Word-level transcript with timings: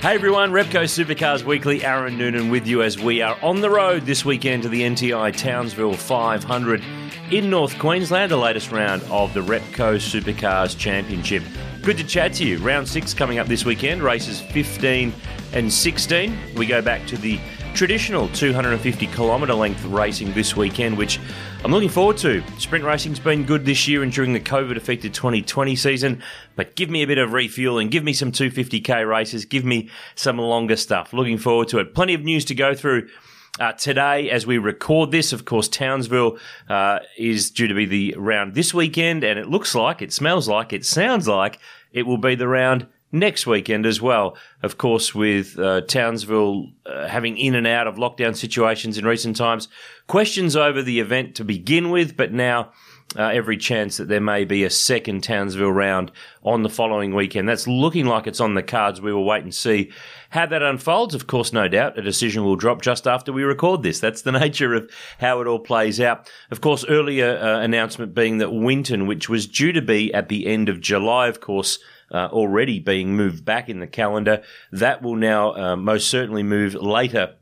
Hey 0.00 0.14
everyone, 0.14 0.50
Repco 0.50 0.84
Supercars 0.84 1.42
Weekly, 1.42 1.84
Aaron 1.84 2.16
Noonan 2.16 2.48
with 2.48 2.66
you 2.66 2.82
as 2.82 2.98
we 2.98 3.20
are 3.20 3.36
on 3.42 3.60
the 3.60 3.68
road 3.68 4.06
this 4.06 4.24
weekend 4.24 4.62
to 4.62 4.70
the 4.70 4.80
NTI 4.80 5.36
Townsville 5.36 5.92
500 5.92 6.82
in 7.30 7.50
North 7.50 7.78
Queensland, 7.78 8.32
the 8.32 8.38
latest 8.38 8.72
round 8.72 9.02
of 9.10 9.34
the 9.34 9.42
Repco 9.42 9.96
Supercars 9.96 10.74
Championship. 10.78 11.42
Good 11.82 11.98
to 11.98 12.04
chat 12.04 12.32
to 12.36 12.46
you. 12.46 12.56
Round 12.60 12.88
six 12.88 13.12
coming 13.12 13.38
up 13.38 13.46
this 13.46 13.66
weekend, 13.66 14.02
races 14.02 14.40
15 14.40 15.12
and 15.52 15.70
16. 15.70 16.54
We 16.56 16.64
go 16.64 16.80
back 16.80 17.06
to 17.08 17.18
the 17.18 17.38
traditional 17.74 18.28
250 18.28 19.06
kilometre 19.08 19.54
length 19.54 19.84
racing 19.84 20.32
this 20.32 20.56
weekend, 20.56 20.96
which 20.96 21.18
I'm 21.64 21.70
looking 21.70 21.88
forward 21.88 22.16
to. 22.18 22.42
Sprint 22.58 22.84
racing's 22.84 23.18
been 23.18 23.44
good 23.44 23.64
this 23.64 23.86
year 23.86 24.02
and 24.02 24.12
during 24.12 24.32
the 24.32 24.40
COVID 24.40 24.76
affected 24.76 25.14
2020 25.14 25.76
season, 25.76 26.22
but 26.56 26.76
give 26.76 26.90
me 26.90 27.02
a 27.02 27.06
bit 27.06 27.18
of 27.18 27.32
refueling, 27.32 27.88
give 27.88 28.04
me 28.04 28.12
some 28.12 28.32
250k 28.32 29.08
races, 29.08 29.44
give 29.44 29.64
me 29.64 29.90
some 30.14 30.38
longer 30.38 30.76
stuff. 30.76 31.12
Looking 31.12 31.38
forward 31.38 31.68
to 31.68 31.78
it. 31.78 31.94
Plenty 31.94 32.14
of 32.14 32.22
news 32.22 32.44
to 32.46 32.54
go 32.54 32.74
through. 32.74 33.08
Uh, 33.58 33.72
today, 33.72 34.30
as 34.30 34.46
we 34.46 34.58
record 34.58 35.10
this, 35.10 35.32
of 35.32 35.44
course, 35.44 35.68
Townsville 35.68 36.38
uh, 36.68 37.00
is 37.18 37.50
due 37.50 37.66
to 37.66 37.74
be 37.74 37.84
the 37.84 38.14
round 38.16 38.54
this 38.54 38.72
weekend, 38.72 39.24
and 39.24 39.38
it 39.38 39.48
looks 39.48 39.74
like, 39.74 40.00
it 40.00 40.12
smells 40.12 40.48
like, 40.48 40.72
it 40.72 40.84
sounds 40.84 41.28
like 41.28 41.58
it 41.92 42.06
will 42.06 42.16
be 42.16 42.34
the 42.34 42.48
round 42.48 42.86
next 43.12 43.46
weekend 43.46 43.86
as 43.86 44.00
well. 44.00 44.36
Of 44.62 44.78
course, 44.78 45.14
with 45.14 45.58
uh, 45.58 45.82
Townsville 45.82 46.70
uh, 46.86 47.08
having 47.08 47.36
in 47.36 47.54
and 47.54 47.66
out 47.66 47.86
of 47.86 47.96
lockdown 47.96 48.36
situations 48.36 48.98
in 48.98 49.04
recent 49.04 49.36
times, 49.36 49.68
questions 50.06 50.56
over 50.56 50.82
the 50.82 51.00
event 51.00 51.34
to 51.36 51.44
begin 51.44 51.90
with, 51.90 52.16
but 52.16 52.32
now. 52.32 52.72
Uh, 53.18 53.24
every 53.24 53.56
chance 53.56 53.96
that 53.96 54.06
there 54.06 54.20
may 54.20 54.44
be 54.44 54.62
a 54.62 54.70
second 54.70 55.24
Townsville 55.24 55.72
round 55.72 56.12
on 56.44 56.62
the 56.62 56.68
following 56.68 57.12
weekend. 57.12 57.48
That's 57.48 57.66
looking 57.66 58.06
like 58.06 58.28
it's 58.28 58.38
on 58.38 58.54
the 58.54 58.62
cards. 58.62 59.00
We 59.00 59.12
will 59.12 59.24
wait 59.24 59.42
and 59.42 59.52
see 59.52 59.90
how 60.28 60.46
that 60.46 60.62
unfolds. 60.62 61.12
Of 61.12 61.26
course, 61.26 61.52
no 61.52 61.66
doubt 61.66 61.98
a 61.98 62.02
decision 62.02 62.44
will 62.44 62.54
drop 62.54 62.82
just 62.82 63.08
after 63.08 63.32
we 63.32 63.42
record 63.42 63.82
this. 63.82 63.98
That's 63.98 64.22
the 64.22 64.30
nature 64.38 64.74
of 64.74 64.88
how 65.18 65.40
it 65.40 65.48
all 65.48 65.58
plays 65.58 66.00
out. 66.00 66.30
Of 66.52 66.60
course, 66.60 66.84
earlier 66.88 67.36
uh, 67.36 67.58
announcement 67.58 68.14
being 68.14 68.38
that 68.38 68.52
Winton, 68.52 69.08
which 69.08 69.28
was 69.28 69.48
due 69.48 69.72
to 69.72 69.82
be 69.82 70.14
at 70.14 70.28
the 70.28 70.46
end 70.46 70.68
of 70.68 70.80
July, 70.80 71.26
of 71.26 71.40
course, 71.40 71.80
uh, 72.10 72.28
already 72.32 72.78
being 72.78 73.16
moved 73.16 73.44
back 73.44 73.68
in 73.68 73.80
the 73.80 73.86
calendar. 73.86 74.42
That 74.72 75.02
will 75.02 75.16
now 75.16 75.54
uh, 75.54 75.76
most 75.76 76.08
certainly 76.08 76.42
move 76.42 76.74
later. 76.74 77.36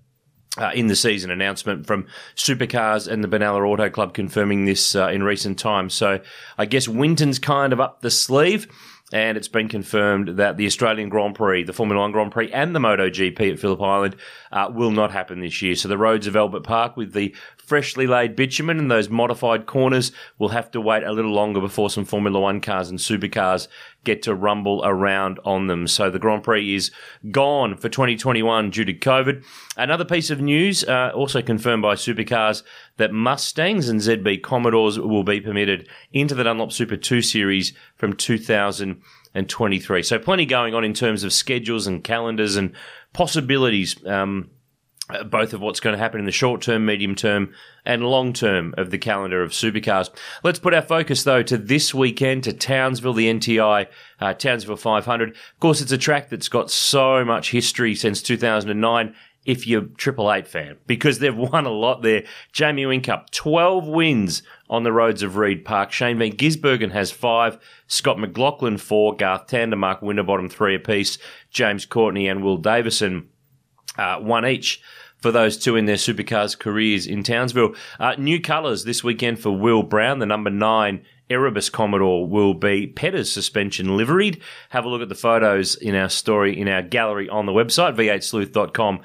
Uh, 0.56 0.72
in 0.74 0.88
the 0.88 0.96
season 0.96 1.30
announcement 1.30 1.86
from 1.86 2.04
Supercars 2.34 3.06
and 3.06 3.22
the 3.22 3.28
Benalla 3.28 3.64
Auto 3.64 3.88
Club 3.90 4.12
confirming 4.12 4.64
this 4.64 4.96
uh, 4.96 5.06
in 5.06 5.22
recent 5.22 5.56
times. 5.56 5.94
So 5.94 6.18
I 6.56 6.64
guess 6.64 6.88
Winton's 6.88 7.38
kind 7.38 7.72
of 7.72 7.78
up 7.78 8.00
the 8.00 8.10
sleeve 8.10 8.66
and 9.12 9.38
it's 9.38 9.48
been 9.48 9.68
confirmed 9.68 10.36
that 10.36 10.56
the 10.56 10.66
Australian 10.66 11.08
Grand 11.08 11.34
Prix, 11.34 11.64
the 11.64 11.72
Formula 11.72 12.00
One 12.00 12.12
Grand 12.12 12.30
Prix, 12.30 12.52
and 12.52 12.74
the 12.74 12.80
MotoGP 12.80 13.52
at 13.52 13.58
Phillip 13.58 13.80
Island 13.80 14.16
uh, 14.52 14.70
will 14.72 14.90
not 14.90 15.12
happen 15.12 15.40
this 15.40 15.62
year. 15.62 15.74
So 15.76 15.88
the 15.88 15.96
roads 15.96 16.26
of 16.26 16.36
Albert 16.36 16.64
Park 16.64 16.96
with 16.96 17.14
the 17.14 17.34
freshly 17.68 18.06
laid 18.06 18.34
bitumen 18.34 18.78
and 18.78 18.90
those 18.90 19.10
modified 19.10 19.66
corners 19.66 20.10
will 20.38 20.48
have 20.48 20.70
to 20.70 20.80
wait 20.80 21.02
a 21.02 21.12
little 21.12 21.32
longer 21.32 21.60
before 21.60 21.90
some 21.90 22.06
Formula 22.06 22.40
One 22.40 22.62
cars 22.62 22.88
and 22.88 22.98
supercars 22.98 23.68
get 24.04 24.22
to 24.22 24.34
rumble 24.34 24.80
around 24.84 25.38
on 25.44 25.66
them. 25.66 25.86
So 25.86 26.08
the 26.08 26.18
Grand 26.18 26.42
Prix 26.42 26.74
is 26.74 26.90
gone 27.30 27.76
for 27.76 27.90
2021 27.90 28.70
due 28.70 28.86
to 28.86 28.94
COVID. 28.94 29.44
Another 29.76 30.06
piece 30.06 30.30
of 30.30 30.40
news, 30.40 30.82
uh, 30.84 31.10
also 31.14 31.42
confirmed 31.42 31.82
by 31.82 31.94
Supercars, 31.94 32.62
that 32.96 33.12
Mustangs 33.12 33.90
and 33.90 34.00
ZB 34.00 34.42
Commodores 34.42 34.98
will 34.98 35.24
be 35.24 35.42
permitted 35.42 35.86
into 36.10 36.34
the 36.34 36.44
Dunlop 36.44 36.72
Super 36.72 36.96
2 36.96 37.20
Series 37.20 37.74
from 37.96 38.14
2023. 38.14 40.02
So 40.02 40.18
plenty 40.18 40.46
going 40.46 40.74
on 40.74 40.84
in 40.84 40.94
terms 40.94 41.22
of 41.22 41.34
schedules 41.34 41.86
and 41.86 42.02
calendars 42.02 42.56
and 42.56 42.72
possibilities. 43.12 44.02
Um, 44.06 44.48
both 45.26 45.52
of 45.52 45.60
what's 45.60 45.80
going 45.80 45.94
to 45.94 45.98
happen 45.98 46.20
in 46.20 46.26
the 46.26 46.32
short 46.32 46.60
term, 46.60 46.84
medium 46.84 47.14
term, 47.14 47.52
and 47.84 48.04
long 48.04 48.32
term 48.32 48.74
of 48.76 48.90
the 48.90 48.98
calendar 48.98 49.42
of 49.42 49.52
supercars. 49.52 50.10
Let's 50.42 50.58
put 50.58 50.74
our 50.74 50.82
focus 50.82 51.22
though 51.22 51.42
to 51.44 51.56
this 51.56 51.94
weekend 51.94 52.44
to 52.44 52.52
Townsville, 52.52 53.14
the 53.14 53.32
NTI 53.32 53.86
uh, 54.20 54.34
Townsville 54.34 54.76
500. 54.76 55.30
Of 55.30 55.60
course, 55.60 55.80
it's 55.80 55.92
a 55.92 55.98
track 55.98 56.28
that's 56.28 56.48
got 56.48 56.70
so 56.70 57.24
much 57.24 57.50
history 57.50 57.94
since 57.94 58.22
2009. 58.22 59.14
If 59.46 59.66
you're 59.66 59.86
Triple 59.96 60.30
Eight 60.30 60.46
fan, 60.46 60.76
because 60.86 61.20
they've 61.20 61.34
won 61.36 61.64
a 61.64 61.70
lot 61.70 62.02
there. 62.02 62.24
Jamie 62.52 62.82
Whincup, 62.82 63.30
12 63.30 63.86
wins 63.86 64.42
on 64.68 64.82
the 64.82 64.92
roads 64.92 65.22
of 65.22 65.36
Reid 65.36 65.64
Park. 65.64 65.90
Shane 65.90 66.18
Van 66.18 66.32
Gisbergen 66.32 66.90
has 66.90 67.10
five. 67.10 67.58
Scott 67.86 68.18
McLaughlin, 68.18 68.76
four. 68.76 69.16
Garth 69.16 69.46
Tander, 69.46 69.78
Mark 69.78 70.02
Winterbottom, 70.02 70.50
three 70.50 70.74
apiece. 70.74 71.16
James 71.50 71.86
Courtney 71.86 72.28
and 72.28 72.42
Will 72.42 72.58
Davison, 72.58 73.30
uh, 73.98 74.18
one 74.18 74.46
each 74.46 74.80
for 75.18 75.32
those 75.32 75.58
two 75.58 75.76
in 75.76 75.86
their 75.86 75.96
supercars 75.96 76.58
careers 76.58 77.06
in 77.06 77.22
Townsville. 77.22 77.74
Uh, 77.98 78.14
new 78.16 78.40
colours 78.40 78.84
this 78.84 79.02
weekend 79.02 79.40
for 79.40 79.50
Will 79.50 79.82
Brown, 79.82 80.20
the 80.20 80.26
number 80.26 80.50
nine 80.50 81.04
Erebus 81.30 81.68
Commodore 81.68 82.26
will 82.26 82.54
be 82.54 82.86
Pedders 82.86 83.30
suspension 83.30 83.96
liveried. 83.96 84.40
Have 84.70 84.84
a 84.84 84.88
look 84.88 85.02
at 85.02 85.08
the 85.08 85.14
photos 85.14 85.74
in 85.74 85.94
our 85.94 86.08
story 86.08 86.58
in 86.58 86.68
our 86.68 86.82
gallery 86.82 87.28
on 87.28 87.46
the 87.46 87.52
website, 87.52 87.96
v8sleuth.com. 87.96 89.00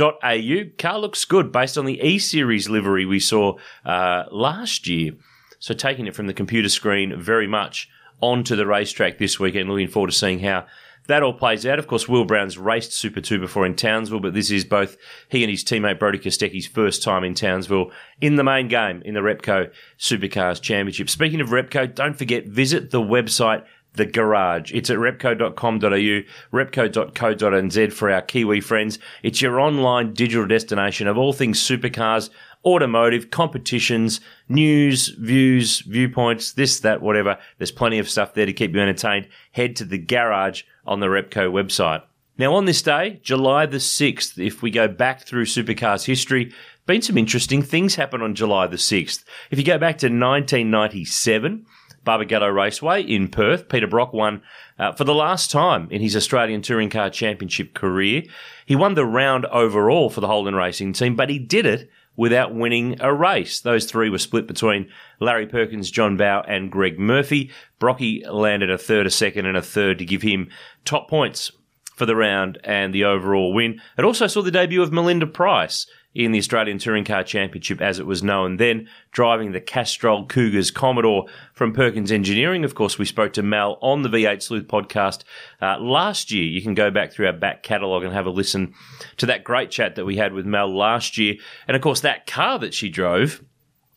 .au. 0.00 0.70
Car 0.78 0.98
looks 0.98 1.24
good 1.24 1.50
based 1.50 1.76
on 1.76 1.84
the 1.84 2.00
E 2.00 2.18
Series 2.18 2.68
livery 2.68 3.04
we 3.04 3.18
saw 3.18 3.56
uh, 3.84 4.24
last 4.30 4.86
year. 4.86 5.12
So 5.58 5.74
taking 5.74 6.06
it 6.06 6.14
from 6.14 6.28
the 6.28 6.34
computer 6.34 6.68
screen 6.68 7.20
very 7.20 7.48
much 7.48 7.90
onto 8.20 8.54
the 8.54 8.66
racetrack 8.66 9.18
this 9.18 9.40
weekend. 9.40 9.68
Looking 9.68 9.88
forward 9.88 10.10
to 10.10 10.16
seeing 10.16 10.38
how 10.38 10.66
that 11.08 11.22
all 11.22 11.32
plays 11.32 11.66
out. 11.66 11.78
Of 11.78 11.86
course, 11.86 12.08
Will 12.08 12.24
Brown's 12.24 12.56
raced 12.56 12.92
Super 12.92 13.20
2 13.20 13.40
before 13.40 13.66
in 13.66 13.74
Townsville, 13.74 14.20
but 14.20 14.34
this 14.34 14.50
is 14.50 14.64
both 14.64 14.96
he 15.28 15.42
and 15.42 15.50
his 15.50 15.64
teammate 15.64 15.98
Brodie 15.98 16.18
Kostecki's 16.18 16.66
first 16.66 17.02
time 17.02 17.24
in 17.24 17.34
Townsville 17.34 17.90
in 18.20 18.36
the 18.36 18.44
main 18.44 18.68
game 18.68 19.02
in 19.04 19.14
the 19.14 19.20
Repco 19.20 19.70
Supercars 19.98 20.60
Championship. 20.60 21.10
Speaking 21.10 21.40
of 21.40 21.48
Repco, 21.48 21.92
don't 21.92 22.16
forget, 22.16 22.46
visit 22.46 22.90
the 22.90 23.00
website 23.00 23.64
the 23.94 24.06
garage. 24.06 24.72
It's 24.72 24.90
at 24.90 24.98
repco.com.au, 24.98 26.22
repco.co.nz 26.56 27.92
for 27.92 28.10
our 28.10 28.22
Kiwi 28.22 28.60
friends. 28.60 28.98
It's 29.22 29.42
your 29.42 29.60
online 29.60 30.12
digital 30.14 30.46
destination 30.46 31.08
of 31.08 31.18
all 31.18 31.32
things 31.32 31.60
supercars, 31.60 32.30
automotive, 32.64 33.30
competitions, 33.30 34.20
news, 34.48 35.08
views, 35.08 35.80
viewpoints, 35.80 36.52
this, 36.52 36.80
that, 36.80 37.00
whatever. 37.00 37.38
There's 37.58 37.70
plenty 37.70 37.98
of 37.98 38.08
stuff 38.08 38.34
there 38.34 38.46
to 38.46 38.52
keep 38.52 38.74
you 38.74 38.80
entertained. 38.80 39.28
Head 39.52 39.76
to 39.76 39.84
the 39.84 39.98
garage 39.98 40.62
on 40.86 41.00
the 41.00 41.06
Repco 41.06 41.50
website. 41.50 42.02
Now, 42.36 42.54
on 42.54 42.66
this 42.66 42.82
day, 42.82 43.20
July 43.22 43.66
the 43.66 43.78
6th, 43.78 44.38
if 44.38 44.62
we 44.62 44.70
go 44.70 44.86
back 44.86 45.26
through 45.26 45.46
supercars 45.46 46.06
history, 46.06 46.52
been 46.86 47.02
some 47.02 47.18
interesting 47.18 47.62
things 47.62 47.96
happen 47.96 48.22
on 48.22 48.34
July 48.34 48.66
the 48.66 48.76
6th. 48.76 49.24
If 49.50 49.58
you 49.58 49.64
go 49.64 49.76
back 49.76 49.98
to 49.98 50.06
1997, 50.06 51.66
Barbagallo 52.06 52.54
Raceway 52.54 53.02
in 53.02 53.28
Perth, 53.28 53.68
Peter 53.68 53.86
Brock 53.86 54.12
won 54.12 54.40
uh, 54.78 54.92
for 54.92 55.04
the 55.04 55.14
last 55.14 55.50
time 55.50 55.88
in 55.90 56.00
his 56.00 56.16
Australian 56.16 56.62
Touring 56.62 56.88
Car 56.88 57.10
Championship 57.10 57.74
career. 57.74 58.22
He 58.64 58.76
won 58.76 58.94
the 58.94 59.04
round 59.04 59.44
overall 59.46 60.08
for 60.08 60.20
the 60.20 60.28
Holden 60.28 60.54
Racing 60.54 60.94
team, 60.94 61.16
but 61.16 61.28
he 61.28 61.38
did 61.38 61.66
it 61.66 61.90
without 62.18 62.52
winning 62.52 63.00
a 63.00 63.14
race. 63.14 63.60
Those 63.60 63.86
three 63.86 64.10
were 64.10 64.18
split 64.18 64.48
between 64.48 64.90
Larry 65.20 65.46
Perkins, 65.46 65.90
John 65.90 66.16
Bowe, 66.18 66.42
and 66.46 66.70
Greg 66.70 66.98
Murphy. 66.98 67.52
Brocky 67.78 68.24
landed 68.28 68.70
a 68.70 68.76
third, 68.76 69.06
a 69.06 69.10
second, 69.10 69.46
and 69.46 69.56
a 69.56 69.62
third 69.62 70.00
to 70.00 70.04
give 70.04 70.20
him 70.20 70.50
top 70.84 71.08
points 71.08 71.52
for 71.94 72.06
the 72.06 72.16
round 72.16 72.58
and 72.64 72.92
the 72.92 73.04
overall 73.04 73.54
win. 73.54 73.80
It 73.96 74.04
also 74.04 74.26
saw 74.26 74.42
the 74.42 74.50
debut 74.50 74.82
of 74.82 74.92
Melinda 74.92 75.28
Price 75.28 75.86
in 76.18 76.32
the 76.32 76.38
Australian 76.38 76.78
Touring 76.78 77.04
Car 77.04 77.22
Championship 77.22 77.80
as 77.80 78.00
it 78.00 78.06
was 78.06 78.24
known 78.24 78.56
then, 78.56 78.88
driving 79.12 79.52
the 79.52 79.60
Castrol 79.60 80.26
Cougars 80.26 80.72
Commodore 80.72 81.26
from 81.54 81.72
Perkins 81.72 82.10
Engineering. 82.10 82.64
Of 82.64 82.74
course, 82.74 82.98
we 82.98 83.04
spoke 83.04 83.32
to 83.34 83.42
Mal 83.44 83.78
on 83.80 84.02
the 84.02 84.08
V8 84.08 84.42
Sleuth 84.42 84.66
podcast 84.66 85.22
uh, 85.62 85.78
last 85.78 86.32
year. 86.32 86.42
You 86.42 86.60
can 86.60 86.74
go 86.74 86.90
back 86.90 87.12
through 87.12 87.28
our 87.28 87.32
back 87.32 87.62
catalogue 87.62 88.02
and 88.02 88.12
have 88.12 88.26
a 88.26 88.30
listen 88.30 88.74
to 89.18 89.26
that 89.26 89.44
great 89.44 89.70
chat 89.70 89.94
that 89.94 90.04
we 90.04 90.16
had 90.16 90.32
with 90.32 90.44
Mel 90.44 90.76
last 90.76 91.18
year. 91.18 91.36
And 91.68 91.76
of 91.76 91.82
course, 91.82 92.00
that 92.00 92.26
car 92.26 92.58
that 92.58 92.74
she 92.74 92.88
drove 92.88 93.40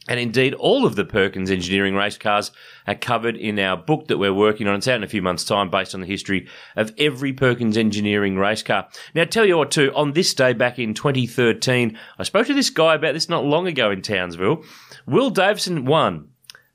And 0.08 0.20
indeed, 0.20 0.56
all 0.56 0.86
of 0.86 0.96
the 0.96 1.06
Perkins 1.06 1.52
Engineering 1.52 1.94
race 1.94 2.18
cars 2.18 2.52
are 2.88 2.96
covered 2.96 3.36
in 3.36 3.60
our 3.60 3.78
book 3.78 4.08
that 4.08 4.18
we're 4.18 4.34
working 4.34 4.68
on. 4.68 4.76
It's 4.76 4.88
out 4.88 4.96
in 4.96 5.04
a 5.04 5.08
few 5.08 5.22
months' 5.22 5.46
time 5.46 5.70
based 5.70 5.94
on 5.94 6.02
the 6.02 6.08
history 6.08 6.48
of 6.76 6.92
every 6.98 7.34
Perkins 7.34 7.78
Engineering 7.78 8.36
race 8.36 8.64
car. 8.64 8.88
Now, 9.14 9.26
tell 9.26 9.46
you 9.46 9.58
what, 9.58 9.70
too, 9.70 9.92
on 9.96 10.14
this 10.14 10.34
day 10.34 10.54
back 10.54 10.80
in 10.80 10.96
2013, 10.96 11.98
I 12.18 12.24
spoke 12.24 12.48
to 12.48 12.54
this 12.56 12.72
guy 12.72 12.96
about 12.96 13.14
this 13.14 13.30
not 13.30 13.46
long 13.46 13.68
ago 13.68 13.92
in 13.92 14.02
Townsville. 14.02 14.64
Will 15.06 15.30
Davison 15.30 15.86
won 15.86 16.30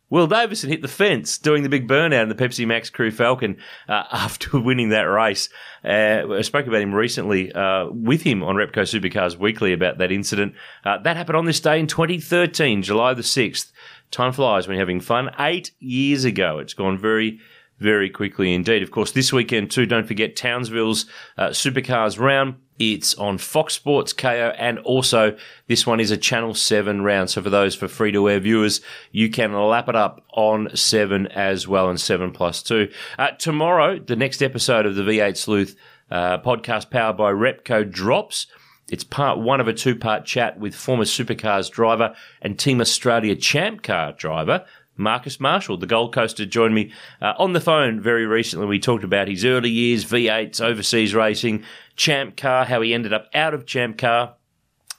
Will 0.08 0.29
Davison 0.29 0.70
hit 0.70 0.82
the 0.82 0.88
fence 0.88 1.37
doing 1.37 1.64
the 1.64 1.69
big 1.69 1.88
burnout 1.88 2.23
in 2.23 2.29
the 2.29 2.35
Pepsi 2.37 2.64
Max 2.67 2.91
Crew 2.91 3.11
Falcon 3.11 3.56
uh, 3.88 4.05
after 4.12 4.61
winning 4.61 4.91
that 4.91 5.03
race. 5.03 5.49
Uh, 5.85 6.23
I 6.32 6.43
spoke 6.43 6.67
about 6.67 6.81
him 6.81 6.94
recently 6.94 7.53
uh, 7.53 7.88
with 7.91 8.23
him 8.23 8.43
on 8.43 8.55
Repco 8.55 8.82
Supercars 8.82 9.37
Weekly 9.37 9.73
about 9.73 9.99
that 9.99 10.12
incident. 10.12 10.55
Uh, 10.85 10.99
that 10.99 11.17
happened 11.17 11.37
on 11.37 11.44
this 11.44 11.61
day 11.61 11.81
in 11.81 11.87
2013, 11.88 12.82
July 12.82 13.14
the 13.14 13.23
6th. 13.23 13.73
Time 14.12 14.32
flies 14.32 14.69
when 14.69 14.76
you're 14.76 14.82
having 14.82 15.00
fun. 15.00 15.31
Eight 15.41 15.73
years 15.81 16.25
ago. 16.25 16.59
It's 16.61 16.75
gone 16.75 16.97
very, 16.97 17.41
very 17.78 18.08
quickly 18.11 18.55
indeed. 18.55 18.82
Of 18.82 18.90
course, 18.90 19.12
this 19.12 19.32
weekend 19.32 19.70
too, 19.70 19.87
don't 19.87 20.06
forget 20.06 20.37
Townsville's 20.37 21.06
uh, 21.37 21.49
Supercars 21.49 22.19
round. 22.19 22.56
It's 22.78 23.14
on 23.14 23.38
Fox 23.38 23.75
Sports 23.75 24.12
Kayo 24.12 24.55
and 24.58 24.78
also 24.81 25.37
this 25.67 25.87
one 25.87 25.99
is 25.99 26.11
a 26.11 26.17
Channel 26.17 26.55
7 26.55 27.02
round. 27.02 27.31
So 27.31 27.43
for 27.43 27.50
those 27.50 27.75
for 27.75 27.88
free 27.88 28.12
to 28.12 28.28
air 28.28 28.40
viewers, 28.40 28.81
you 29.12 29.31
can 29.31 29.55
lap 29.55 29.88
it 29.88 29.96
up 29.96 30.25
on 30.32 30.75
7 30.76 31.26
as 31.28 31.67
well, 31.67 31.88
and 31.88 32.00
7 32.00 32.32
plus 32.32 32.62
2. 32.62 32.90
Uh, 33.19 33.31
tomorrow, 33.32 33.99
the 33.99 34.17
next 34.17 34.43
episode 34.43 34.84
of 34.84 34.94
the 34.94 35.02
V8 35.02 35.37
Sleuth 35.37 35.76
uh, 36.11 36.38
podcast 36.38 36.90
powered 36.90 37.17
by 37.17 37.32
Repco 37.32 37.90
drops. 37.90 38.46
It's 38.88 39.05
part 39.05 39.38
one 39.38 39.61
of 39.61 39.67
a 39.67 39.73
two 39.73 39.96
part 39.96 40.25
chat 40.25 40.61
with 40.61 40.75
former 40.75 41.05
supercars 41.05 41.70
driver 41.70 42.14
and 42.40 42.58
Team 42.58 42.81
Australia 42.81 43.34
champ 43.34 43.82
car 43.82 44.12
driver 44.12 44.64
Marcus 44.96 45.38
Marshall, 45.38 45.76
the 45.76 45.87
Gold 45.87 46.14
Coaster, 46.14 46.46
joined 46.46 46.75
me 46.75 46.93
uh, 47.20 47.34
on 47.38 47.52
the 47.52 47.60
phone 47.60 48.00
very 48.00 48.26
recently. 48.26 48.66
We 48.66 48.78
talked 48.78 49.04
about 49.04 49.28
his 49.28 49.44
early 49.44 49.70
years, 49.70 50.04
V8s, 50.04 50.60
overseas 50.60 51.14
racing, 51.14 51.64
Champ 51.96 52.37
Car, 52.37 52.64
how 52.64 52.81
he 52.81 52.94
ended 52.94 53.12
up 53.12 53.28
out 53.34 53.54
of 53.54 53.66
Champ 53.66 53.98
Car, 53.98 54.34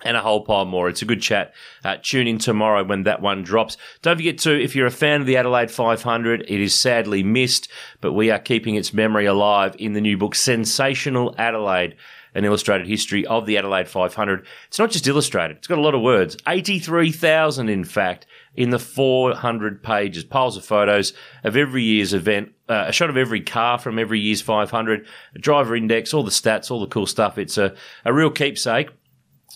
and 0.04 0.16
a 0.16 0.22
whole 0.22 0.44
pile 0.44 0.66
more. 0.66 0.90
It's 0.90 1.02
a 1.02 1.06
good 1.06 1.22
chat. 1.22 1.54
Uh, 1.84 1.98
tune 2.02 2.28
in 2.28 2.38
tomorrow 2.38 2.84
when 2.84 3.04
that 3.04 3.22
one 3.22 3.44
drops. 3.44 3.78
Don't 4.02 4.18
forget 4.18 4.38
to, 4.40 4.62
if 4.62 4.76
you're 4.76 4.86
a 4.86 4.92
fan 4.92 5.22
of 5.22 5.28
the 5.28 5.38
Adelaide 5.38 5.72
500, 5.72 6.42
it 6.42 6.62
is 6.62 6.76
sadly 6.76 7.24
missed, 7.24 7.68
but 8.00 8.14
we 8.14 8.30
are 8.30 8.40
keeping 8.40 8.76
its 8.76 8.94
memory 8.94 9.26
alive 9.26 9.76
in 9.80 9.94
the 9.94 10.02
new 10.02 10.18
book, 10.18 10.36
Sensational 10.36 11.34
Adelaide 11.38 11.96
an 12.34 12.46
illustrated 12.46 12.88
history 12.88 13.26
of 13.26 13.46
the 13.46 13.58
Adelaide 13.58 13.88
500. 13.88 14.46
It's 14.68 14.80
not 14.80 14.92
just 14.92 15.08
illustrated, 15.08 15.58
it's 15.58 15.68
got 15.68 15.78
a 15.78 15.82
lot 15.82 15.96
of 15.96 16.02
words. 16.02 16.38
83,000, 16.48 17.70
in 17.70 17.84
fact 17.84 18.26
in 18.58 18.72
the 18.72 18.80
400 18.80 19.82
pages, 19.84 20.26
piles 20.26 20.58
of 20.58 20.66
photos 20.66 21.14
of 21.44 21.56
every 21.56 21.84
year's 21.84 22.12
event, 22.14 22.52
uh, 22.68 22.86
a 22.88 22.92
shot 22.92 23.10
of 23.10 23.16
every 23.16 23.40
car 23.40 23.78
from 23.78 23.98
every 24.00 24.20
year's 24.20 24.42
500, 24.42 25.06
a 25.36 25.40
driver 25.40 25.76
index, 25.76 26.12
all 26.14 26.24
the 26.24 26.32
stats, 26.32 26.72
all 26.72 26.82
the 26.82 26.88
cool 26.88 27.06
stuff. 27.06 27.38
It's 27.38 27.60
a, 27.60 27.76
a 28.04 28.12
real 28.12 28.32
keepsake. 28.32 28.90